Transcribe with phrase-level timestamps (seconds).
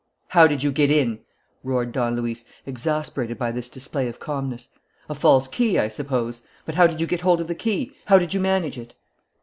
[0.29, 1.19] "How did you get in?"
[1.63, 4.69] roared Don Luis, exasperated by this display of calmness.
[5.07, 6.41] "A false key, I suppose?
[6.65, 7.95] But how did you get hold of the key?
[8.05, 8.95] How did you manage it?"